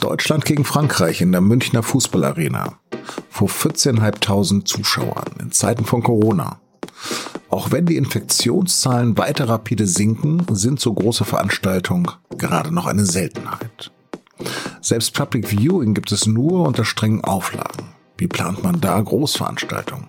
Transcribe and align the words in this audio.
Deutschland 0.00 0.46
gegen 0.46 0.64
Frankreich 0.64 1.20
in 1.20 1.30
der 1.30 1.42
Münchner 1.42 1.82
Fußballarena. 1.82 2.78
Vor 3.28 3.48
14.500 3.48 4.64
Zuschauern 4.64 5.26
in 5.40 5.52
Zeiten 5.52 5.84
von 5.84 6.02
Corona. 6.02 6.60
Auch 7.50 7.70
wenn 7.70 7.86
die 7.86 7.96
Infektionszahlen 7.96 9.18
weiter 9.18 9.48
rapide 9.48 9.86
sinken, 9.86 10.44
sind 10.50 10.80
so 10.80 10.92
große 10.92 11.24
Veranstaltungen 11.24 12.08
gerade 12.36 12.72
noch 12.72 12.86
eine 12.86 13.04
Seltenheit. 13.04 13.92
Selbst 14.80 15.14
Public 15.14 15.48
Viewing 15.48 15.92
gibt 15.92 16.12
es 16.12 16.26
nur 16.26 16.66
unter 16.66 16.84
strengen 16.84 17.22
Auflagen. 17.22 17.88
Wie 18.16 18.26
plant 18.26 18.62
man 18.62 18.80
da 18.80 19.00
Großveranstaltungen? 19.00 20.08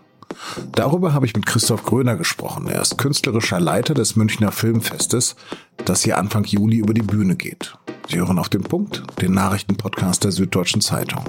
Darüber 0.71 1.14
habe 1.14 1.26
ich 1.26 1.36
mit 1.36 1.46
Christoph 1.46 1.84
Gröner 1.84 2.16
gesprochen. 2.16 2.68
Er 2.68 2.82
ist 2.82 2.98
künstlerischer 2.98 3.60
Leiter 3.60 3.94
des 3.94 4.16
Münchner 4.16 4.52
Filmfestes, 4.52 5.36
das 5.84 6.04
hier 6.04 6.18
Anfang 6.18 6.45
Juli 6.45 6.78
über 6.78 6.94
die 6.94 7.02
Bühne 7.02 7.36
geht. 7.36 7.78
Sie 8.12 8.18
hören 8.18 8.40
auf 8.40 8.50
den 8.50 8.64
Punkt, 8.64 9.04
den 9.22 9.32
Nachrichtenpodcast 9.32 10.26
der 10.26 10.34
Süddeutschen 10.34 10.82
Zeitung. 10.82 11.24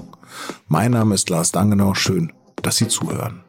Mein 0.66 0.90
Name 0.90 1.14
ist 1.14 1.30
Lars 1.30 1.52
Dangenau. 1.52 1.94
Schön, 1.94 2.32
dass 2.60 2.78
Sie 2.78 2.88
zuhören. 2.88 3.44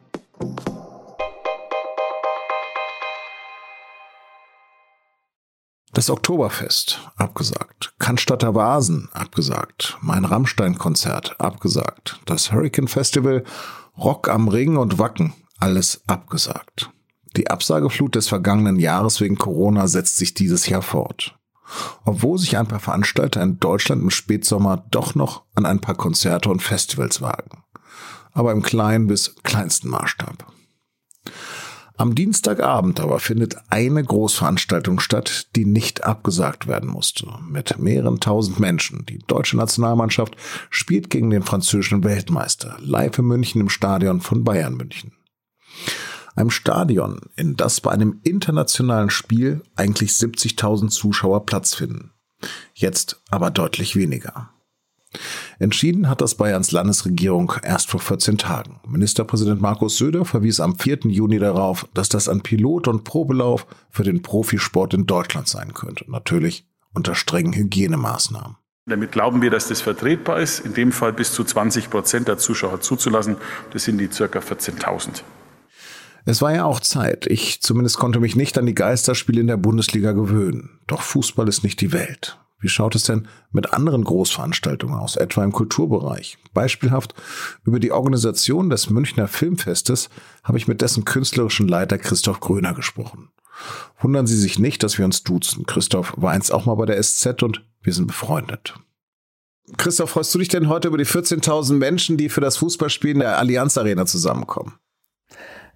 Das 5.92 6.10
Oktoberfest 6.10 7.00
abgesagt. 7.16 7.94
Cannstatter 7.98 8.54
Vasen 8.54 9.08
abgesagt. 9.12 9.98
Mein 10.00 10.24
Rammstein-Konzert 10.24 11.40
abgesagt. 11.40 12.20
Das 12.26 12.52
Hurricane 12.52 12.86
Festival, 12.86 13.42
Rock 13.98 14.28
am 14.28 14.46
Ring 14.46 14.76
und 14.76 15.00
Wacken 15.00 15.32
alles 15.58 16.02
abgesagt. 16.06 16.90
Die 17.36 17.50
Absageflut 17.50 18.14
des 18.14 18.28
vergangenen 18.28 18.78
Jahres 18.78 19.20
wegen 19.20 19.34
Corona 19.34 19.88
setzt 19.88 20.18
sich 20.18 20.34
dieses 20.34 20.68
Jahr 20.68 20.82
fort. 20.82 21.36
Obwohl 22.04 22.38
sich 22.38 22.56
ein 22.56 22.66
paar 22.66 22.80
Veranstalter 22.80 23.42
in 23.42 23.58
Deutschland 23.58 24.02
im 24.02 24.10
Spätsommer 24.10 24.84
doch 24.90 25.14
noch 25.14 25.42
an 25.54 25.66
ein 25.66 25.80
paar 25.80 25.94
Konzerte 25.94 26.50
und 26.50 26.62
Festivals 26.62 27.20
wagen. 27.20 27.62
Aber 28.32 28.52
im 28.52 28.62
kleinen 28.62 29.06
bis 29.06 29.36
kleinsten 29.42 29.88
Maßstab. 29.88 30.52
Am 31.96 32.16
Dienstagabend 32.16 32.98
aber 32.98 33.20
findet 33.20 33.56
eine 33.70 34.02
Großveranstaltung 34.02 34.98
statt, 34.98 35.46
die 35.54 35.64
nicht 35.64 36.02
abgesagt 36.02 36.66
werden 36.66 36.90
musste. 36.90 37.28
Mit 37.48 37.78
mehreren 37.78 38.18
tausend 38.18 38.58
Menschen. 38.58 39.06
Die 39.06 39.18
deutsche 39.18 39.56
Nationalmannschaft 39.56 40.36
spielt 40.70 41.08
gegen 41.08 41.30
den 41.30 41.44
französischen 41.44 42.02
Weltmeister 42.02 42.76
live 42.80 43.18
in 43.18 43.26
München 43.26 43.60
im 43.60 43.68
Stadion 43.68 44.20
von 44.20 44.42
Bayern 44.42 44.74
München. 44.74 45.12
Einem 46.34 46.50
Stadion, 46.50 47.20
in 47.36 47.56
das 47.56 47.80
bei 47.80 47.90
einem 47.90 48.20
internationalen 48.24 49.10
Spiel 49.10 49.62
eigentlich 49.76 50.10
70.000 50.10 50.88
Zuschauer 50.88 51.46
Platz 51.46 51.74
finden. 51.74 52.12
Jetzt 52.74 53.22
aber 53.30 53.50
deutlich 53.50 53.94
weniger. 53.96 54.50
Entschieden 55.60 56.08
hat 56.08 56.20
das 56.20 56.34
Bayerns 56.34 56.72
Landesregierung 56.72 57.52
erst 57.62 57.88
vor 57.88 58.00
14 58.00 58.38
Tagen. 58.38 58.80
Ministerpräsident 58.86 59.60
Markus 59.60 59.96
Söder 59.96 60.24
verwies 60.24 60.58
am 60.58 60.76
4. 60.76 61.00
Juni 61.04 61.38
darauf, 61.38 61.86
dass 61.94 62.08
das 62.08 62.28
ein 62.28 62.42
Pilot- 62.42 62.88
und 62.88 63.04
Probelauf 63.04 63.66
für 63.90 64.02
den 64.02 64.22
Profisport 64.22 64.92
in 64.94 65.06
Deutschland 65.06 65.46
sein 65.46 65.72
könnte. 65.72 66.10
Natürlich 66.10 66.66
unter 66.92 67.14
strengen 67.14 67.52
Hygienemaßnahmen. 67.52 68.56
Damit 68.86 69.12
glauben 69.12 69.40
wir, 69.40 69.50
dass 69.50 69.68
das 69.68 69.80
vertretbar 69.80 70.40
ist, 70.40 70.60
in 70.60 70.74
dem 70.74 70.92
Fall 70.92 71.12
bis 71.12 71.32
zu 71.32 71.44
20 71.44 71.90
Prozent 71.90 72.28
der 72.28 72.38
Zuschauer 72.38 72.80
zuzulassen. 72.80 73.36
Das 73.72 73.84
sind 73.84 73.98
die 73.98 74.10
circa 74.10 74.40
14.000. 74.40 75.22
Es 76.26 76.40
war 76.40 76.54
ja 76.54 76.64
auch 76.64 76.80
Zeit. 76.80 77.26
Ich 77.26 77.60
zumindest 77.60 77.98
konnte 77.98 78.20
mich 78.20 78.34
nicht 78.34 78.56
an 78.56 78.66
die 78.66 78.74
Geisterspiele 78.74 79.40
in 79.40 79.46
der 79.46 79.58
Bundesliga 79.58 80.12
gewöhnen. 80.12 80.80
Doch 80.86 81.02
Fußball 81.02 81.48
ist 81.48 81.64
nicht 81.64 81.80
die 81.80 81.92
Welt. 81.92 82.38
Wie 82.60 82.70
schaut 82.70 82.94
es 82.94 83.02
denn 83.04 83.28
mit 83.52 83.74
anderen 83.74 84.04
Großveranstaltungen 84.04 84.98
aus, 84.98 85.16
etwa 85.16 85.44
im 85.44 85.52
Kulturbereich? 85.52 86.38
Beispielhaft 86.54 87.14
über 87.64 87.78
die 87.78 87.92
Organisation 87.92 88.70
des 88.70 88.88
Münchner 88.88 89.28
Filmfestes 89.28 90.08
habe 90.42 90.56
ich 90.56 90.66
mit 90.66 90.80
dessen 90.80 91.04
künstlerischen 91.04 91.68
Leiter 91.68 91.98
Christoph 91.98 92.40
Gröner 92.40 92.72
gesprochen. 92.72 93.28
Wundern 94.00 94.26
Sie 94.26 94.38
sich 94.38 94.58
nicht, 94.58 94.82
dass 94.82 94.96
wir 94.96 95.04
uns 95.04 95.24
duzen. 95.24 95.66
Christoph 95.66 96.14
war 96.16 96.32
einst 96.32 96.54
auch 96.54 96.64
mal 96.64 96.74
bei 96.74 96.86
der 96.86 97.02
SZ 97.02 97.42
und 97.42 97.66
wir 97.82 97.92
sind 97.92 98.06
befreundet. 98.06 98.74
Christoph, 99.76 100.10
freust 100.10 100.34
du 100.34 100.38
dich 100.38 100.48
denn 100.48 100.68
heute 100.68 100.88
über 100.88 100.98
die 100.98 101.06
14.000 101.06 101.74
Menschen, 101.74 102.16
die 102.16 102.30
für 102.30 102.40
das 102.40 102.56
Fußballspiel 102.56 103.10
in 103.10 103.18
der 103.20 103.38
Allianz 103.38 103.76
Arena 103.76 104.06
zusammenkommen? 104.06 104.78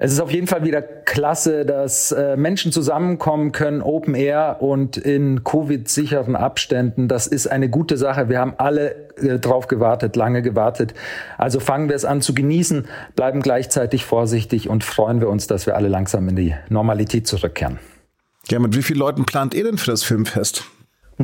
Es 0.01 0.13
ist 0.13 0.21
auf 0.21 0.31
jeden 0.31 0.47
Fall 0.47 0.63
wieder 0.63 0.81
klasse, 0.81 1.67
dass 1.67 2.13
äh, 2.13 2.37
Menschen 2.37 2.71
zusammenkommen 2.71 3.51
können, 3.51 3.83
Open 3.83 4.15
Air 4.15 4.59
und 4.61 4.97
in 4.97 5.43
Covid-sicheren 5.43 6.37
Abständen. 6.37 7.09
Das 7.09 7.27
ist 7.27 7.49
eine 7.49 7.69
gute 7.69 7.97
Sache. 7.97 8.29
Wir 8.29 8.39
haben 8.39 8.55
alle 8.59 9.09
äh, 9.17 9.41
drauf 9.41 9.67
gewartet, 9.67 10.15
lange 10.15 10.41
gewartet. 10.41 10.95
Also 11.37 11.59
fangen 11.59 11.89
wir 11.89 11.97
es 11.97 12.05
an 12.05 12.21
zu 12.21 12.33
genießen, 12.33 12.87
bleiben 13.17 13.43
gleichzeitig 13.43 14.05
vorsichtig 14.05 14.69
und 14.69 14.85
freuen 14.85 15.21
wir 15.21 15.29
uns, 15.29 15.49
dass 15.49 15.67
wir 15.67 15.75
alle 15.75 15.89
langsam 15.89 16.29
in 16.29 16.37
die 16.37 16.55
Normalität 16.69 17.27
zurückkehren. 17.27 17.81
Ja, 18.51 18.61
mit 18.61 18.77
wie 18.77 18.83
vielen 18.83 19.01
Leuten 19.01 19.27
plant 19.27 19.53
ihr 19.53 19.65
denn 19.65 19.79
für 19.79 19.91
das 19.91 20.05
Filmfest? 20.05 20.65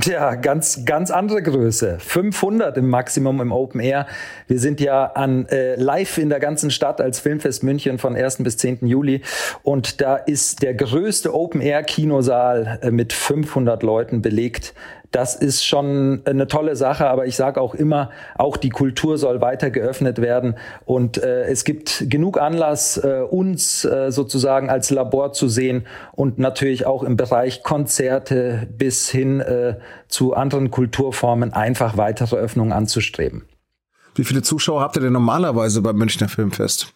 Ja, 0.03 0.35
ganz, 0.35 0.85
ganz 0.85 1.13
andere 1.13 1.41
Größe. 1.41 1.99
500 2.01 2.77
im 2.79 2.91
Maximum 2.91 3.41
im 3.41 3.53
Open 3.53 3.81
Air. 3.81 4.09
Wir 4.49 4.59
sind 4.59 4.81
ja 4.81 5.05
an 5.05 5.47
äh, 5.47 5.77
live 5.77 6.19
in 6.19 6.31
der 6.31 6.41
ganzen 6.41 6.73
Stadt 6.73 7.01
als 7.01 7.21
Filmfest 7.21 7.63
München 7.63 7.99
von 7.99 8.17
1. 8.17 8.39
bis 8.43 8.57
10. 8.57 8.87
Juli. 8.89 9.23
Und 9.63 10.01
da 10.01 10.17
ist 10.17 10.63
der 10.63 10.75
größte 10.75 11.33
Open 11.33 11.61
Air 11.61 11.85
Kinosaal 11.85 12.81
äh, 12.83 12.91
mit 12.91 13.13
500 13.13 13.85
Leuten 13.85 14.21
belegt 14.21 14.75
das 15.15 15.37
ist 15.37 15.65
schon 15.65 16.23
eine 16.25 16.49
tolle 16.49 16.75
Sache, 16.75 17.07
aber 17.07 17.27
ich 17.27 17.37
sage 17.37 17.61
auch 17.61 17.75
immer, 17.75 18.11
auch 18.37 18.57
die 18.57 18.71
Kultur 18.71 19.17
soll 19.17 19.41
weiter 19.41 19.71
geöffnet 19.71 20.21
werden 20.21 20.57
und 20.85 21.23
äh, 21.23 21.45
es 21.45 21.65
gibt 21.65 22.07
genug 22.11 22.41
Anlass, 22.41 22.97
äh, 22.97 23.21
uns 23.21 23.85
äh, 23.85 24.11
sozusagen 24.11 24.71
als 24.71 24.91
Labor 24.91 25.33
zu 25.33 25.49
sehen 25.49 25.87
und 26.13 26.39
natürlich 26.41 26.87
auch 26.87 27.05
im 27.05 27.17
Bereich 27.17 27.63
Konzerte 27.63 28.67
bis 28.77 29.09
hin 29.09 29.41
äh, 29.41 29.77
zu 30.09 30.35
anderen 30.35 30.73
Kulturformen 30.73 31.53
einfach 31.53 31.97
weitere 31.97 32.37
Öffnungen 32.37 32.73
anzustreben. 32.73 33.45
Wie 34.17 34.25
viele 34.25 34.43
Zuschauer 34.43 34.81
habt 34.81 34.97
ihr 34.97 35.03
denn 35.03 35.13
normalerweise 35.13 35.81
beim 35.81 35.97
Münchner 35.97 36.29
Filmfest? 36.29 36.93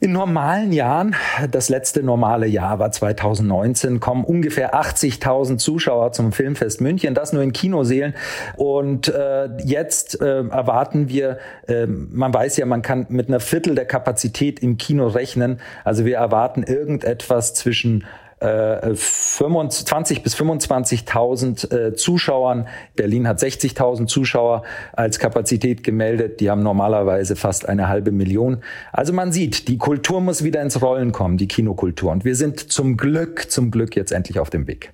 In 0.00 0.12
normalen 0.12 0.72
Jahren, 0.72 1.16
das 1.50 1.68
letzte 1.68 2.04
normale 2.04 2.46
Jahr 2.46 2.78
war 2.78 2.92
2019, 2.92 3.98
kommen 3.98 4.22
ungefähr 4.22 4.76
80.000 4.76 5.58
Zuschauer 5.58 6.12
zum 6.12 6.30
Filmfest 6.30 6.80
München, 6.80 7.14
das 7.14 7.32
nur 7.32 7.42
in 7.42 7.52
Kinoseelen. 7.52 8.14
Und 8.54 9.08
äh, 9.08 9.48
jetzt 9.64 10.20
äh, 10.20 10.46
erwarten 10.46 11.08
wir, 11.08 11.38
äh, 11.66 11.86
man 11.86 12.32
weiß 12.32 12.58
ja, 12.58 12.66
man 12.66 12.82
kann 12.82 13.06
mit 13.08 13.26
einer 13.26 13.40
Viertel 13.40 13.74
der 13.74 13.86
Kapazität 13.86 14.60
im 14.60 14.76
Kino 14.76 15.08
rechnen. 15.08 15.58
Also 15.82 16.04
wir 16.04 16.18
erwarten 16.18 16.62
irgendetwas 16.62 17.54
zwischen 17.54 18.04
20 18.40 20.18
äh, 20.18 20.20
bis 20.20 20.36
25.000 20.36 21.72
äh, 21.72 21.94
Zuschauern. 21.94 22.68
Berlin 22.94 23.26
hat 23.26 23.40
60.000 23.40 24.06
Zuschauer 24.06 24.62
als 24.92 25.18
Kapazität 25.18 25.82
gemeldet. 25.82 26.40
Die 26.40 26.50
haben 26.50 26.62
normalerweise 26.62 27.36
fast 27.36 27.68
eine 27.68 27.88
halbe 27.88 28.12
Million. 28.12 28.62
Also 28.92 29.12
man 29.12 29.32
sieht, 29.32 29.68
die 29.68 29.78
Kultur 29.78 30.20
muss 30.20 30.44
wieder 30.44 30.62
ins 30.62 30.80
Rollen 30.80 31.12
kommen, 31.12 31.36
die 31.36 31.48
Kinokultur. 31.48 32.12
Und 32.12 32.24
wir 32.24 32.36
sind 32.36 32.72
zum 32.72 32.96
Glück, 32.96 33.50
zum 33.50 33.70
Glück 33.70 33.96
jetzt 33.96 34.12
endlich 34.12 34.38
auf 34.38 34.50
dem 34.50 34.66
Weg. 34.66 34.92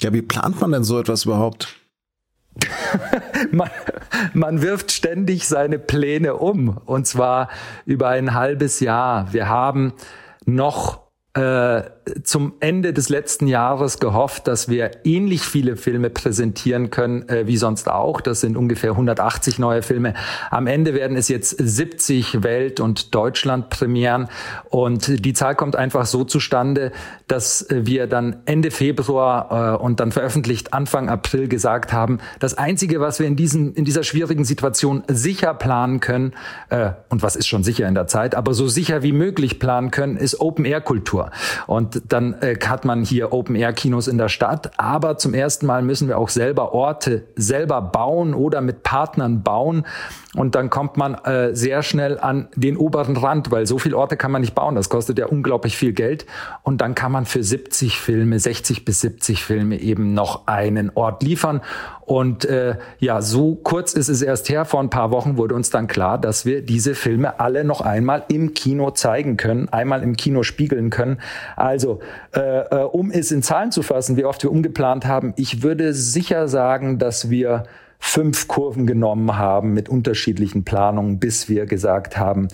Ja, 0.00 0.12
wie 0.12 0.22
plant 0.22 0.60
man 0.60 0.72
denn 0.72 0.84
so 0.84 0.98
etwas 0.98 1.24
überhaupt? 1.24 1.76
man, 3.52 3.70
man, 4.34 4.60
wirft 4.60 4.92
ständig 4.92 5.48
seine 5.48 5.78
Pläne 5.78 6.36
um 6.36 6.76
und 6.84 7.06
zwar 7.06 7.48
über 7.86 8.08
ein 8.08 8.34
halbes 8.34 8.80
Jahr. 8.80 9.32
Wir 9.32 9.48
haben 9.48 9.94
noch 10.44 11.02
äh, 11.34 11.82
zum 12.24 12.54
Ende 12.58 12.92
des 12.92 13.08
letzten 13.08 13.46
Jahres 13.46 14.00
gehofft, 14.00 14.48
dass 14.48 14.68
wir 14.68 14.90
ähnlich 15.04 15.42
viele 15.42 15.76
Filme 15.76 16.10
präsentieren 16.10 16.90
können 16.90 17.28
äh, 17.28 17.46
wie 17.46 17.56
sonst 17.56 17.88
auch. 17.88 18.20
Das 18.20 18.40
sind 18.40 18.56
ungefähr 18.56 18.90
180 18.92 19.58
neue 19.60 19.82
Filme. 19.82 20.14
Am 20.50 20.66
Ende 20.66 20.94
werden 20.94 21.16
es 21.16 21.28
jetzt 21.28 21.56
70 21.58 22.42
Welt- 22.42 22.80
und 22.80 23.14
Deutschland-Premieren. 23.14 24.28
Und 24.68 25.24
die 25.24 25.32
Zahl 25.32 25.54
kommt 25.54 25.76
einfach 25.76 26.06
so 26.06 26.24
zustande, 26.24 26.90
dass 27.28 27.66
wir 27.70 28.08
dann 28.08 28.42
Ende 28.46 28.72
Februar 28.72 29.76
äh, 29.76 29.82
und 29.82 30.00
dann 30.00 30.10
veröffentlicht 30.10 30.74
Anfang 30.74 31.08
April 31.08 31.46
gesagt 31.46 31.92
haben, 31.92 32.18
das 32.40 32.58
Einzige, 32.58 33.00
was 33.00 33.20
wir 33.20 33.28
in, 33.28 33.36
diesen, 33.36 33.74
in 33.74 33.84
dieser 33.84 34.02
schwierigen 34.02 34.44
Situation 34.44 35.04
sicher 35.06 35.54
planen 35.54 36.00
können, 36.00 36.32
äh, 36.68 36.90
und 37.10 37.22
was 37.22 37.36
ist 37.36 37.46
schon 37.46 37.62
sicher 37.62 37.86
in 37.86 37.94
der 37.94 38.08
Zeit, 38.08 38.34
aber 38.34 38.54
so 38.54 38.66
sicher 38.66 39.02
wie 39.02 39.12
möglich 39.12 39.60
planen 39.60 39.92
können, 39.92 40.16
ist 40.16 40.40
Open-Air-Kultur. 40.40 41.30
Und 41.66 41.91
und 41.94 42.12
dann 42.12 42.34
äh, 42.40 42.56
hat 42.64 42.84
man 42.84 43.04
hier 43.04 43.32
Open-Air-Kinos 43.32 44.08
in 44.08 44.18
der 44.18 44.28
Stadt. 44.28 44.78
Aber 44.78 45.18
zum 45.18 45.34
ersten 45.34 45.66
Mal 45.66 45.82
müssen 45.82 46.08
wir 46.08 46.18
auch 46.18 46.28
selber 46.28 46.72
Orte 46.72 47.24
selber 47.36 47.80
bauen 47.80 48.34
oder 48.34 48.60
mit 48.60 48.82
Partnern 48.82 49.42
bauen. 49.42 49.86
Und 50.34 50.54
dann 50.54 50.70
kommt 50.70 50.96
man 50.96 51.14
äh, 51.14 51.54
sehr 51.54 51.82
schnell 51.82 52.18
an 52.18 52.48
den 52.56 52.78
oberen 52.78 53.18
Rand, 53.18 53.50
weil 53.50 53.66
so 53.66 53.78
viele 53.78 53.98
Orte 53.98 54.16
kann 54.16 54.30
man 54.32 54.40
nicht 54.40 54.54
bauen. 54.54 54.74
Das 54.74 54.88
kostet 54.88 55.18
ja 55.18 55.26
unglaublich 55.26 55.76
viel 55.76 55.92
Geld. 55.92 56.24
Und 56.62 56.80
dann 56.80 56.94
kann 56.94 57.12
man 57.12 57.26
für 57.26 57.42
70 57.42 58.00
Filme, 58.00 58.38
60 58.38 58.86
bis 58.86 59.02
70 59.02 59.44
Filme 59.44 59.78
eben 59.78 60.14
noch 60.14 60.46
einen 60.46 60.90
Ort 60.94 61.22
liefern. 61.22 61.60
Und 62.00 62.46
äh, 62.46 62.76
ja, 62.98 63.20
so 63.20 63.56
kurz 63.56 63.92
ist 63.92 64.08
es 64.08 64.22
erst 64.22 64.48
her. 64.48 64.64
Vor 64.64 64.80
ein 64.80 64.88
paar 64.88 65.10
Wochen 65.10 65.36
wurde 65.36 65.54
uns 65.54 65.68
dann 65.68 65.86
klar, 65.86 66.16
dass 66.16 66.46
wir 66.46 66.62
diese 66.62 66.94
Filme 66.94 67.38
alle 67.38 67.62
noch 67.62 67.82
einmal 67.82 68.24
im 68.28 68.54
Kino 68.54 68.90
zeigen 68.90 69.36
können, 69.36 69.68
einmal 69.68 70.02
im 70.02 70.16
Kino 70.16 70.44
spiegeln 70.44 70.88
können. 70.88 71.20
Also, 71.56 72.00
äh, 72.34 72.40
äh 72.40 72.84
um 72.84 73.10
es 73.10 73.32
in 73.32 73.42
Zahlen 73.42 73.70
zu 73.70 73.82
fassen, 73.82 74.16
wie 74.16 74.24
oft 74.24 74.42
wir 74.42 74.50
umgeplant 74.50 75.04
haben, 75.04 75.34
ich 75.36 75.62
würde 75.62 75.92
sicher 75.92 76.48
sagen, 76.48 76.98
dass 76.98 77.28
wir 77.28 77.64
fünf 78.04 78.48
Kurven 78.48 78.84
genommen 78.86 79.38
haben 79.38 79.72
mit 79.74 79.88
unterschiedlichen 79.88 80.64
Planungen, 80.64 81.20
bis 81.20 81.48
wir 81.48 81.66
gesagt 81.66 82.18
haben, 82.18 82.48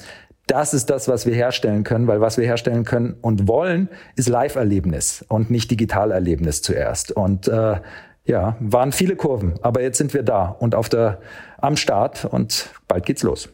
das 0.47 0.75
ist 0.75 0.91
das, 0.91 1.09
was 1.09 1.27
wir 1.27 1.35
herstellen 1.35 1.85
können, 1.85 2.07
weil 2.07 2.21
was 2.21 2.37
wir 2.37 2.45
herstellen 2.45 2.85
können 2.85 3.17
und 3.23 3.49
wollen, 3.49 3.89
ist 4.15 4.29
Live-Erlebnis 4.29 5.25
und 5.27 5.51
nicht 5.51 5.71
Digitalerlebnis 5.71 6.61
zuerst. 6.63 7.13
Und 7.13 7.49
äh, 7.49 7.81
ja, 8.25 8.57
waren 8.61 8.93
viele 8.93 9.17
Kurven, 9.17 9.55
aber 9.63 9.83
jetzt 9.83 9.99
sind 9.99 10.13
wir 10.13 10.23
da 10.23 10.45
und 10.45 10.75
auf 10.75 10.91
der 10.91 11.19
am 11.57 11.77
Start 11.77 12.27
und 12.27 12.69
bald 12.87 13.07
geht's 13.07 13.23
los. 13.23 13.49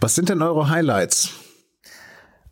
Was 0.00 0.16
sind 0.16 0.28
denn 0.28 0.42
eure 0.42 0.68
Highlights? 0.68 1.32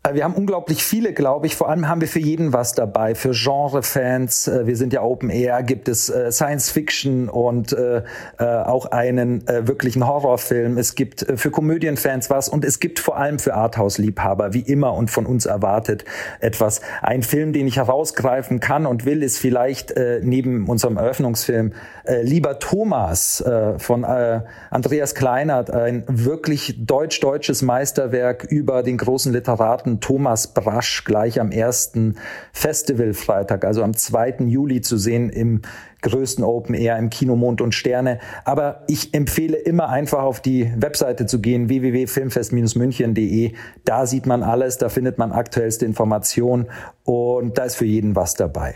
Äh, 0.03 0.15
wir 0.15 0.23
haben 0.23 0.33
unglaublich 0.33 0.83
viele, 0.83 1.13
glaube 1.13 1.47
ich. 1.47 1.55
Vor 1.55 1.69
allem 1.69 1.87
haben 1.87 2.01
wir 2.01 2.07
für 2.07 2.19
jeden 2.19 2.53
was 2.53 2.73
dabei. 2.73 3.15
Für 3.15 3.31
Genre-Fans, 3.31 4.47
äh, 4.47 4.67
wir 4.67 4.75
sind 4.75 4.93
ja 4.93 5.01
Open 5.01 5.29
Air, 5.29 5.63
gibt 5.63 5.87
es 5.87 6.09
äh, 6.09 6.31
Science 6.31 6.71
Fiction 6.71 7.29
und 7.29 7.75
auch 8.37 8.87
einen 8.87 9.45
wirklichen 9.47 10.05
Horrorfilm. 10.05 10.77
Es 10.77 10.95
gibt 10.95 11.25
für 11.35 11.51
Komödienfans 11.51 12.29
was 12.29 12.49
und 12.49 12.65
es 12.65 12.79
gibt 12.79 12.99
vor 12.99 13.17
allem 13.17 13.39
für 13.39 13.53
Arthouse-Liebhaber, 13.53 14.53
wie 14.53 14.61
immer 14.61 14.93
und 14.93 15.09
von 15.09 15.25
uns 15.25 15.45
erwartet, 15.45 16.05
etwas. 16.39 16.81
Ein 17.01 17.23
Film, 17.23 17.53
den 17.53 17.67
ich 17.67 17.77
herausgreifen 17.77 18.59
kann 18.59 18.85
und 18.85 19.05
will, 19.05 19.23
ist 19.23 19.37
vielleicht 19.37 19.93
neben 20.21 20.67
unserem 20.67 20.97
Eröffnungsfilm 20.97 21.73
Lieber 22.21 22.59
Thomas 22.59 23.43
von 23.77 24.05
Andreas 24.05 25.15
Kleinert, 25.15 25.71
ein 25.71 26.03
wirklich 26.07 26.75
deutsch-deutsches 26.85 27.61
Meisterwerk 27.61 28.43
über 28.43 28.83
den 28.83 28.97
großen 28.97 29.31
Literaten 29.31 29.92
hatten 29.93 29.99
Thomas 29.99 30.53
Brasch 30.53 31.03
gleich 31.03 31.39
am 31.39 31.51
ersten 31.51 32.15
Festivalfreitag, 32.51 33.65
also 33.65 33.83
am 33.83 33.95
2. 33.95 34.45
Juli 34.47 34.81
zu 34.81 34.97
sehen 34.97 35.29
im 35.29 35.61
größten 36.01 36.43
Open 36.43 36.75
Air 36.75 36.97
im 36.97 37.09
Kino 37.09 37.35
Mond 37.35 37.61
und 37.61 37.73
Sterne. 37.73 38.19
Aber 38.43 38.83
ich 38.87 39.13
empfehle 39.13 39.57
immer 39.57 39.89
einfach 39.89 40.23
auf 40.23 40.41
die 40.41 40.71
Webseite 40.75 41.25
zu 41.25 41.39
gehen, 41.39 41.69
www.filmfest-münchen.de. 41.69 43.53
Da 43.85 44.05
sieht 44.05 44.25
man 44.25 44.43
alles, 44.43 44.77
da 44.77 44.89
findet 44.89 45.17
man 45.17 45.31
aktuellste 45.31 45.85
Informationen 45.85 46.67
und 47.03 47.57
da 47.57 47.63
ist 47.63 47.75
für 47.75 47.85
jeden 47.85 48.15
was 48.15 48.33
dabei. 48.33 48.75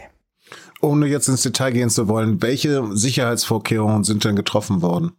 Ohne 0.82 1.08
jetzt 1.08 1.28
ins 1.28 1.42
Detail 1.42 1.72
gehen 1.72 1.90
zu 1.90 2.08
wollen, 2.08 2.42
welche 2.42 2.96
Sicherheitsvorkehrungen 2.96 4.04
sind 4.04 4.24
denn 4.24 4.36
getroffen 4.36 4.82
worden? 4.82 5.14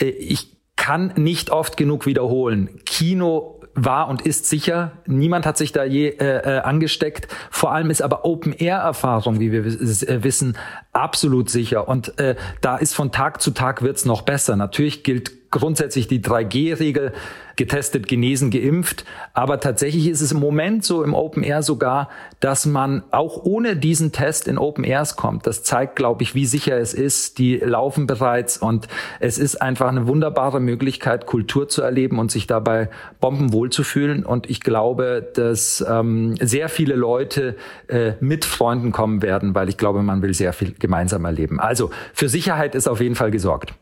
Äh, 0.00 0.06
ich 0.06 0.56
kann 0.76 1.12
nicht 1.16 1.50
oft 1.50 1.76
genug 1.76 2.06
wiederholen. 2.06 2.80
Kino 2.84 3.60
war 3.74 4.08
und 4.08 4.22
ist 4.22 4.46
sicher. 4.46 4.92
Niemand 5.06 5.46
hat 5.46 5.56
sich 5.56 5.72
da 5.72 5.84
je 5.84 6.08
äh, 6.08 6.58
äh, 6.58 6.60
angesteckt. 6.60 7.28
Vor 7.50 7.72
allem 7.72 7.90
ist 7.90 8.02
aber 8.02 8.24
Open-Air-Erfahrung, 8.24 9.40
wie 9.40 9.52
wir 9.52 9.64
äh, 9.64 10.22
wissen, 10.22 10.56
absolut 10.92 11.50
sicher. 11.50 11.88
Und 11.88 12.18
äh, 12.18 12.36
da 12.60 12.76
ist 12.76 12.94
von 12.94 13.12
Tag 13.12 13.40
zu 13.40 13.50
Tag 13.50 13.82
wird's 13.82 14.04
noch 14.04 14.22
besser. 14.22 14.56
Natürlich 14.56 15.02
gilt 15.02 15.32
grundsätzlich 15.54 16.08
die 16.08 16.20
3G-Regel, 16.20 17.12
getestet, 17.56 18.08
genesen, 18.08 18.50
geimpft. 18.50 19.04
Aber 19.32 19.60
tatsächlich 19.60 20.08
ist 20.08 20.20
es 20.20 20.32
im 20.32 20.40
Moment 20.40 20.84
so 20.84 21.04
im 21.04 21.14
Open 21.14 21.44
Air 21.44 21.62
sogar, 21.62 22.08
dass 22.40 22.66
man 22.66 23.04
auch 23.12 23.44
ohne 23.44 23.76
diesen 23.76 24.10
Test 24.10 24.48
in 24.48 24.58
Open 24.58 24.82
Airs 24.82 25.14
kommt. 25.14 25.46
Das 25.46 25.62
zeigt, 25.62 25.94
glaube 25.94 26.24
ich, 26.24 26.34
wie 26.34 26.46
sicher 26.46 26.76
es 26.78 26.92
ist. 26.92 27.38
Die 27.38 27.56
laufen 27.58 28.08
bereits 28.08 28.58
und 28.58 28.88
es 29.20 29.38
ist 29.38 29.62
einfach 29.62 29.88
eine 29.88 30.08
wunderbare 30.08 30.58
Möglichkeit, 30.58 31.26
Kultur 31.26 31.68
zu 31.68 31.82
erleben 31.82 32.18
und 32.18 32.32
sich 32.32 32.48
dabei 32.48 32.90
bombenwohl 33.20 33.70
zu 33.70 33.84
fühlen. 33.84 34.26
Und 34.26 34.50
ich 34.50 34.60
glaube, 34.60 35.30
dass 35.34 35.84
ähm, 35.88 36.34
sehr 36.40 36.68
viele 36.68 36.96
Leute 36.96 37.54
äh, 37.86 38.14
mit 38.18 38.44
Freunden 38.44 38.90
kommen 38.90 39.22
werden, 39.22 39.54
weil 39.54 39.68
ich 39.68 39.76
glaube, 39.76 40.02
man 40.02 40.20
will 40.20 40.34
sehr 40.34 40.52
viel 40.52 40.74
gemeinsam 40.76 41.24
erleben. 41.24 41.60
Also 41.60 41.90
für 42.12 42.28
Sicherheit 42.28 42.74
ist 42.74 42.88
auf 42.88 43.00
jeden 43.00 43.14
Fall 43.14 43.30
gesorgt. 43.30 43.74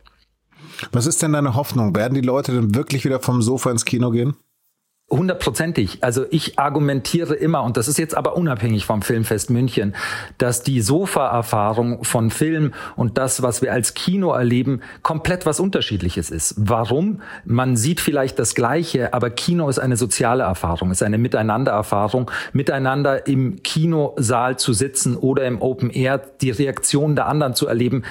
Was 0.90 1.06
ist 1.06 1.23
denn 1.23 1.32
deine 1.32 1.55
Hoffnung? 1.55 1.94
Werden 1.94 2.14
die 2.14 2.20
Leute 2.20 2.52
denn 2.52 2.75
wirklich 2.75 3.05
wieder 3.05 3.20
vom 3.20 3.43
Sofa 3.43 3.70
ins 3.70 3.84
Kino 3.84 4.11
gehen? 4.11 4.37
Hundertprozentig. 5.12 5.99
Also 6.02 6.25
ich 6.31 6.58
argumentiere 6.58 7.34
immer, 7.34 7.62
und 7.64 7.76
das 7.76 7.87
ist 7.87 7.99
jetzt 7.99 8.17
aber 8.17 8.34
unabhängig 8.34 8.87
vom 8.87 9.02
Filmfest 9.02 9.50
München, 9.50 9.94
dass 10.38 10.62
die 10.62 10.81
Sofa-Erfahrung 10.81 12.02
von 12.02 12.31
Film 12.31 12.73
und 12.96 13.19
das, 13.19 13.43
was 13.43 13.61
wir 13.61 13.75
als 13.75 13.93
Kino 13.93 14.32
erleben, 14.32 14.81
komplett 15.02 15.44
was 15.44 15.61
Unterschiedliches 15.61 16.31
ist. 16.31 16.55
Warum? 16.56 17.20
Man 17.44 17.76
sieht 17.76 18.00
vielleicht 18.00 18.38
das 18.38 18.55
Gleiche, 18.55 19.12
aber 19.12 19.29
Kino 19.29 19.69
ist 19.69 19.79
eine 19.79 19.99
soziale 19.99 20.44
Erfahrung, 20.44 20.90
ist 20.90 21.02
eine 21.02 21.19
Miteinandererfahrung. 21.19 22.31
Miteinander 22.55 23.26
im 23.26 23.62
Kinosaal 23.62 24.58
zu 24.58 24.73
sitzen 24.73 25.19
oder 25.19 25.44
im 25.44 25.61
Open 25.61 25.90
Air 25.90 26.23
die 26.40 26.52
Reaktion 26.52 27.17
der 27.17 27.26
anderen 27.26 27.55
zu 27.55 27.67
erleben, 27.67 28.05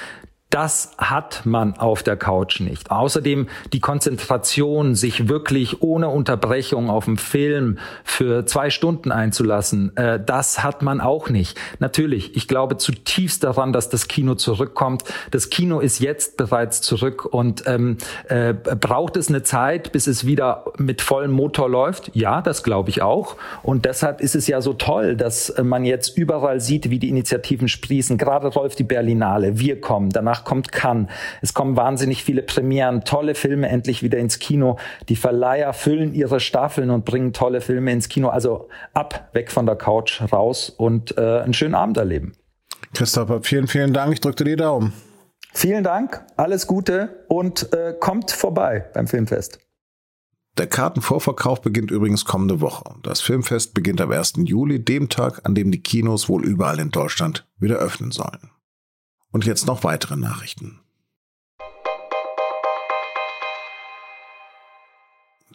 das 0.52 0.92
hat 0.98 1.46
man 1.46 1.78
auf 1.78 2.04
der 2.04 2.18
Couch 2.18 2.60
nicht. 2.60 2.92
Außerdem 2.92 3.48
die 3.72 3.80
Konzentration, 3.80 4.96
sich 4.96 5.30
wirklich 5.30 5.82
ohne 5.82 6.10
Unterbrechung 6.10 6.90
auf 6.90 7.06
den 7.06 7.18
Film 7.18 7.80
für 8.04 8.46
zwei 8.46 8.70
Stunden 8.70 9.12
einzulassen, 9.14 9.96
äh, 9.96 10.20
das 10.24 10.62
hat 10.62 10.82
man 10.82 11.00
auch 11.00 11.30
nicht. 11.30 11.58
Natürlich, 11.80 12.36
ich 12.36 12.50
glaube 12.50 12.76
zutiefst 12.78 13.46
daran, 13.46 13.72
dass 13.72 13.90
das 13.90 14.10
Kino 14.10 14.36
zurückkommt. 14.36 15.06
Das 15.32 15.50
Kino 15.50 15.80
ist 15.80 16.00
jetzt 16.00 16.36
bereits 16.36 16.82
zurück 16.82 17.26
und 17.26 17.64
ähm, 17.66 17.98
äh, 18.28 18.54
braucht 18.54 19.16
es 19.16 19.30
eine 19.30 19.44
Zeit, 19.44 19.94
bis 19.94 20.06
es 20.06 20.26
wieder 20.26 20.66
mit 20.78 21.02
vollem 21.02 21.32
Motor 21.32 21.70
läuft? 21.70 22.12
Ja, 22.14 22.42
das 22.42 22.64
glaube 22.64 22.90
ich 22.90 23.02
auch. 23.02 23.38
Und 23.64 23.86
deshalb 23.86 24.20
ist 24.20 24.36
es 24.36 24.48
ja 24.48 24.60
so 24.60 24.74
toll, 24.74 25.16
dass 25.16 25.54
man 25.64 25.86
jetzt 25.86 26.18
überall 26.18 26.60
sieht, 26.60 26.90
wie 26.90 27.00
die 27.00 27.08
Initiativen 27.10 27.70
sprießen. 27.70 28.18
Gerade 28.18 28.48
Rolf 28.48 28.76
die 28.76 28.84
Berlinale, 28.84 29.58
wir 29.58 29.80
kommen, 29.80 30.10
danach 30.10 30.41
danach 30.42 30.44
kommt 30.44 30.72
Cannes. 30.72 31.10
Es 31.42 31.54
kommen 31.54 31.76
wahnsinnig 31.78 32.24
viele 32.24 32.42
Premieren, 32.42 33.04
tolle 33.04 33.36
Filme 33.36 33.70
endlich 33.70 34.04
wieder 34.04 34.18
ins 34.18 34.40
Kino. 34.40 34.78
Die 35.10 35.16
Verleiher 35.16 35.74
füllen 35.74 36.14
ihre 36.14 36.40
Staffeln 36.40 36.90
und 36.90 37.06
bringen 37.06 37.34
tolle 37.34 37.62
Filme 37.62 37.92
ins 37.92 38.10
Kino. 38.10 38.30
Also 38.30 38.70
ab, 38.94 39.30
weg 39.34 39.52
von 39.52 39.66
der 39.66 39.76
Couch, 39.76 40.22
raus 40.32 40.70
und 40.70 41.18
äh, 41.18 41.42
einen 41.42 41.54
schönen 41.54 41.76
Abend 41.76 41.98
erleben. 41.98 42.34
Christopher, 42.94 43.42
vielen, 43.44 43.68
vielen 43.68 43.94
Dank. 43.94 44.14
Ich 44.14 44.22
drücke 44.22 44.44
dir 44.44 44.52
die 44.52 44.56
Daumen. 44.56 44.94
Vielen 45.54 45.84
Dank, 45.84 46.24
alles 46.38 46.66
Gute 46.66 47.26
und 47.28 47.74
äh, 47.74 47.94
kommt 48.00 48.32
vorbei 48.32 48.86
beim 48.94 49.08
Filmfest. 49.08 49.60
Der 50.58 50.68
Kartenvorverkauf 50.68 51.62
beginnt 51.62 51.92
übrigens 51.92 52.26
kommende 52.26 52.62
Woche. 52.62 52.84
Das 53.04 53.22
Filmfest 53.22 53.74
beginnt 53.74 54.02
am 54.02 54.12
1. 54.12 54.34
Juli, 54.44 54.84
dem 54.84 55.08
Tag, 55.10 55.42
an 55.44 55.56
dem 55.56 55.72
die 55.72 55.82
Kinos 55.82 56.30
wohl 56.30 56.46
überall 56.46 56.80
in 56.80 56.90
Deutschland 56.90 57.48
wieder 57.58 57.78
öffnen 57.78 58.12
sollen. 58.12 58.51
Und 59.32 59.46
jetzt 59.46 59.66
noch 59.66 59.84
weitere 59.84 60.18
Nachrichten. 60.18 60.80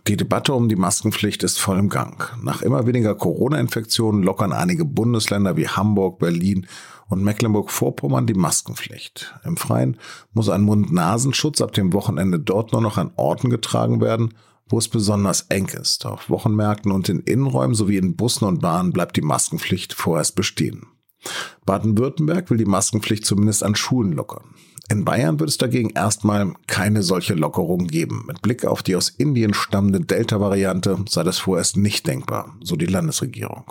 Die 0.06 0.16
Debatte 0.16 0.54
um 0.54 0.68
die 0.68 0.76
Maskenpflicht 0.76 1.42
ist 1.42 1.59
voll 1.59 1.78
im 1.78 1.88
Gang. 1.88 2.33
Nach 2.40 2.62
immer 2.62 2.87
weniger 2.87 3.16
Corona-Infektionen 3.16 4.23
lockern 4.23 4.52
einige 4.52 4.85
Bundesländer 4.85 5.56
wie 5.56 5.66
Hamburg, 5.66 6.21
Berlin 6.21 6.68
und 7.09 7.25
Mecklenburg-Vorpommern 7.25 8.26
die 8.26 8.35
Maskenpflicht. 8.35 9.35
Im 9.45 9.56
Freien 9.56 9.97
muss 10.33 10.49
ein 10.49 10.62
Mund-Nasenschutz 10.62 11.61
ab 11.61 11.73
dem 11.73 11.92
Wochenende 11.92 12.38
dort 12.38 12.73
nur 12.73 12.83
noch 12.83 12.99
an 12.99 13.11
Orten 13.16 13.50
getragen 13.50 14.00
werden, 14.00 14.35
wo 14.68 14.78
es 14.78 14.88
besonders 14.88 15.42
eng 15.49 15.68
ist. 15.68 16.06
Auf 16.06 16.30
Wochenmärkten 16.30 16.92
und 16.92 17.09
in 17.09 17.21
Innenräumen 17.21 17.75
sowie 17.75 17.97
in 17.97 18.14
Bussen 18.14 18.45
und 18.45 18.61
Bahnen 18.61 18.92
bleibt 18.92 19.16
die 19.16 19.23
Maskenpflicht 19.23 19.92
vorerst 19.92 20.37
bestehen. 20.37 20.87
Baden-Württemberg 21.64 22.50
will 22.50 22.59
die 22.59 22.64
Maskenpflicht 22.64 23.25
zumindest 23.25 23.62
an 23.62 23.75
Schulen 23.75 24.12
lockern. 24.12 24.54
In 24.88 25.04
Bayern 25.04 25.40
wird 25.40 25.50
es 25.50 25.59
dagegen 25.59 25.90
erstmal 25.90 26.54
keine 26.68 27.02
solche 27.02 27.35
Lockerung 27.35 27.88
geben. 27.88 28.25
Mit 28.28 28.40
Blick 28.42 28.64
auf 28.64 28.85
die 28.85 28.95
aus 28.95 29.09
Indien 29.09 29.52
stammende 29.52 30.00
Delta-Variante 30.00 31.04
sei 31.09 31.25
das 31.25 31.38
vorerst 31.38 31.76
nicht 31.76 32.06
denkbar, 32.06 32.56
so 32.62 32.76
die 32.76 32.87
Landesregierung. 32.87 33.64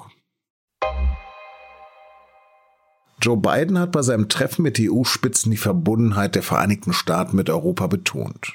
Joe 3.21 3.37
Biden 3.37 3.79
hat 3.79 3.93
bei 3.93 4.01
seinem 4.01 4.27
Treffen 4.27 4.63
mit 4.63 4.77
EU-Spitzen 4.79 5.51
die 5.51 5.57
Verbundenheit 5.57 6.35
der 6.35 6.43
Vereinigten 6.43 6.91
Staaten 6.91 7.37
mit 7.37 7.49
Europa 7.49 7.87
betont. 7.87 8.53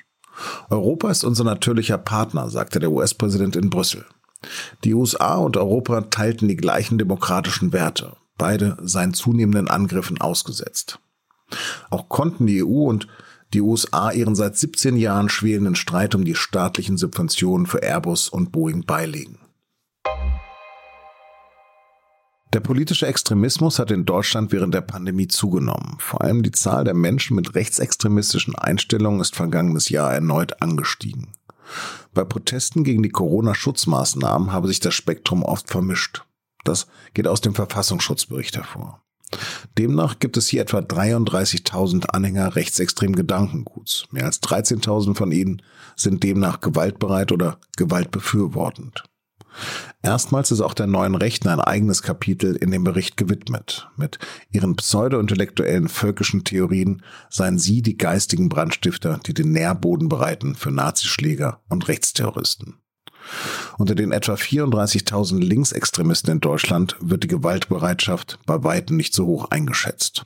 Europa 0.68 1.10
ist 1.10 1.24
unser 1.24 1.44
natürlicher 1.44 1.98
Partner, 1.98 2.50
sagte 2.50 2.78
der 2.78 2.92
US-Präsident 2.92 3.56
in 3.56 3.70
Brüssel. 3.70 4.04
Die 4.84 4.94
USA 4.94 5.36
und 5.36 5.56
Europa 5.56 6.02
teilten 6.02 6.48
die 6.48 6.56
gleichen 6.56 6.98
demokratischen 6.98 7.72
Werte. 7.72 8.16
Beide 8.40 8.78
seien 8.80 9.12
zunehmenden 9.12 9.68
Angriffen 9.68 10.18
ausgesetzt. 10.18 10.98
Auch 11.90 12.08
konnten 12.08 12.46
die 12.46 12.64
EU 12.64 12.88
und 12.88 13.06
die 13.52 13.60
USA 13.60 14.12
ihren 14.12 14.34
seit 14.34 14.56
17 14.56 14.96
Jahren 14.96 15.28
schwelenden 15.28 15.74
Streit 15.74 16.14
um 16.14 16.24
die 16.24 16.34
staatlichen 16.34 16.96
Subventionen 16.96 17.66
für 17.66 17.82
Airbus 17.82 18.30
und 18.30 18.50
Boeing 18.50 18.86
beilegen. 18.86 19.38
Der 22.54 22.60
politische 22.60 23.06
Extremismus 23.06 23.78
hat 23.78 23.90
in 23.90 24.06
Deutschland 24.06 24.52
während 24.52 24.72
der 24.72 24.80
Pandemie 24.80 25.28
zugenommen. 25.28 25.96
Vor 25.98 26.22
allem 26.22 26.42
die 26.42 26.50
Zahl 26.50 26.84
der 26.84 26.94
Menschen 26.94 27.36
mit 27.36 27.54
rechtsextremistischen 27.54 28.54
Einstellungen 28.54 29.20
ist 29.20 29.36
vergangenes 29.36 29.90
Jahr 29.90 30.14
erneut 30.14 30.62
angestiegen. 30.62 31.34
Bei 32.14 32.24
Protesten 32.24 32.84
gegen 32.84 33.02
die 33.02 33.10
Corona-Schutzmaßnahmen 33.10 34.50
habe 34.50 34.68
sich 34.68 34.80
das 34.80 34.94
Spektrum 34.94 35.42
oft 35.42 35.68
vermischt. 35.68 36.24
Das 36.64 36.86
geht 37.14 37.26
aus 37.26 37.40
dem 37.40 37.54
Verfassungsschutzbericht 37.54 38.56
hervor. 38.56 39.02
Demnach 39.78 40.18
gibt 40.18 40.36
es 40.36 40.48
hier 40.48 40.62
etwa 40.62 40.78
33.000 40.78 42.06
Anhänger 42.06 42.56
rechtsextremen 42.56 43.14
Gedankenguts. 43.14 44.06
Mehr 44.10 44.24
als 44.24 44.42
13.000 44.42 45.14
von 45.14 45.30
ihnen 45.30 45.62
sind 45.96 46.22
demnach 46.22 46.60
gewaltbereit 46.60 47.30
oder 47.30 47.58
gewaltbefürwortend. 47.76 49.04
Erstmals 50.02 50.50
ist 50.50 50.60
auch 50.60 50.74
der 50.74 50.86
neuen 50.86 51.14
Rechten 51.14 51.48
ein 51.48 51.60
eigenes 51.60 52.02
Kapitel 52.02 52.56
in 52.56 52.70
dem 52.70 52.84
Bericht 52.84 53.16
gewidmet. 53.16 53.88
Mit 53.96 54.18
ihren 54.50 54.76
pseudo-intellektuellen 54.76 55.88
völkischen 55.88 56.44
Theorien 56.44 57.02
seien 57.28 57.58
sie 57.58 57.82
die 57.82 57.98
geistigen 57.98 58.48
Brandstifter, 58.48 59.20
die 59.26 59.34
den 59.34 59.52
Nährboden 59.52 60.08
bereiten 60.08 60.54
für 60.54 60.70
Nazischläger 60.70 61.60
und 61.68 61.88
Rechtsterroristen. 61.88 62.79
Unter 63.78 63.94
den 63.94 64.12
etwa 64.12 64.34
34.000 64.34 65.40
Linksextremisten 65.40 66.32
in 66.32 66.40
Deutschland 66.40 66.96
wird 67.00 67.22
die 67.24 67.28
Gewaltbereitschaft 67.28 68.38
bei 68.46 68.62
weitem 68.64 68.96
nicht 68.96 69.14
so 69.14 69.26
hoch 69.26 69.50
eingeschätzt. 69.50 70.24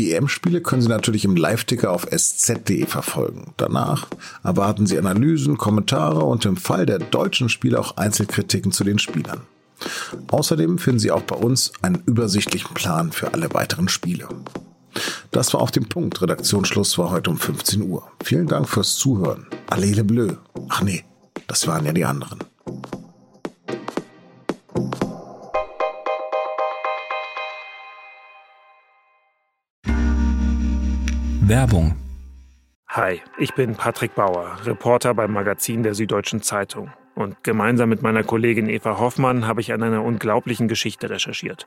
Die 0.00 0.12
EM-Spiele 0.12 0.60
können 0.60 0.82
Sie 0.82 0.88
natürlich 0.88 1.24
im 1.24 1.36
Live-Ticker 1.36 1.90
auf 1.90 2.06
sz.de 2.10 2.86
verfolgen. 2.86 3.52
Danach 3.56 4.06
erwarten 4.42 4.86
Sie 4.86 4.96
Analysen, 4.96 5.58
Kommentare 5.58 6.24
und 6.24 6.44
im 6.46 6.56
Fall 6.56 6.86
der 6.86 7.00
deutschen 7.00 7.48
Spiele 7.48 7.78
auch 7.78 7.96
Einzelkritiken 7.96 8.72
zu 8.72 8.84
den 8.84 8.98
Spielern. 8.98 9.42
Außerdem 10.30 10.78
finden 10.78 11.00
Sie 11.00 11.10
auch 11.10 11.22
bei 11.22 11.36
uns 11.36 11.72
einen 11.82 12.02
übersichtlichen 12.06 12.72
Plan 12.72 13.12
für 13.12 13.34
alle 13.34 13.52
weiteren 13.52 13.88
Spiele. 13.88 14.28
Das 15.30 15.52
war 15.54 15.60
auf 15.60 15.70
dem 15.70 15.88
Punkt. 15.88 16.20
Redaktionsschluss 16.20 16.98
war 16.98 17.10
heute 17.10 17.30
um 17.30 17.38
15 17.38 17.82
Uhr. 17.82 18.10
Vielen 18.22 18.46
Dank 18.46 18.68
fürs 18.68 18.96
Zuhören. 18.96 19.46
Allele 19.68 20.04
bleu. 20.04 20.34
Ach 20.68 20.82
nee, 20.82 21.04
das 21.46 21.66
waren 21.66 21.86
ja 21.86 21.92
die 21.92 22.04
anderen. 22.04 22.40
Werbung. 31.50 31.96
Hi, 32.88 33.20
ich 33.38 33.54
bin 33.54 33.74
Patrick 33.74 34.14
Bauer, 34.14 34.56
Reporter 34.64 35.14
beim 35.14 35.32
Magazin 35.32 35.82
der 35.82 35.94
Süddeutschen 35.94 36.42
Zeitung. 36.42 36.92
Und 37.14 37.42
gemeinsam 37.42 37.88
mit 37.88 38.02
meiner 38.02 38.22
Kollegin 38.22 38.68
Eva 38.68 38.98
Hoffmann 38.98 39.46
habe 39.46 39.60
ich 39.60 39.72
an 39.72 39.82
einer 39.82 40.02
unglaublichen 40.04 40.68
Geschichte 40.68 41.10
recherchiert. 41.10 41.66